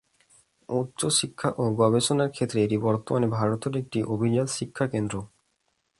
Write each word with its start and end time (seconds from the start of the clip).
উচ্চশিক্ষা 0.69 1.49
ও 1.57 1.63
গবেষণার 1.81 2.29
ক্ষেত্রে 2.31 2.59
এটি 2.63 2.77
বর্তমানে 2.87 3.27
ভারতের 3.37 3.73
একটি 3.77 3.99
অভিজাত 4.13 4.49
শিক্ষাকেন্দ্র। 4.57 5.15